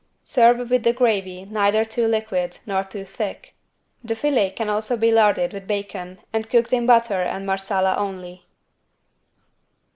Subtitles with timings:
[0.23, 3.53] Serve with the gravy neither too liquid nor too thick.
[4.03, 8.47] The filet can also be larded with bacon and cooked in butter and Marsala only.